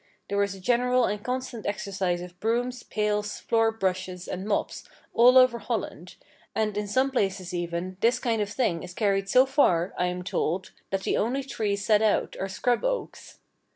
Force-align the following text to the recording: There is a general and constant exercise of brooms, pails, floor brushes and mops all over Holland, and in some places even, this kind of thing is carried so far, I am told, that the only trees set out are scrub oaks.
There 0.29 0.41
is 0.41 0.55
a 0.55 0.59
general 0.59 1.05
and 1.05 1.23
constant 1.23 1.67
exercise 1.67 2.21
of 2.21 2.39
brooms, 2.39 2.81
pails, 2.81 3.37
floor 3.39 3.71
brushes 3.71 4.27
and 4.27 4.47
mops 4.47 4.83
all 5.13 5.37
over 5.37 5.59
Holland, 5.59 6.15
and 6.55 6.75
in 6.75 6.87
some 6.87 7.11
places 7.11 7.53
even, 7.53 7.97
this 7.99 8.17
kind 8.17 8.41
of 8.41 8.49
thing 8.49 8.81
is 8.81 8.95
carried 8.95 9.29
so 9.29 9.45
far, 9.45 9.93
I 9.99 10.07
am 10.07 10.23
told, 10.23 10.71
that 10.89 11.01
the 11.03 11.17
only 11.17 11.43
trees 11.43 11.85
set 11.85 12.01
out 12.01 12.35
are 12.39 12.49
scrub 12.49 12.83
oaks. 12.83 13.37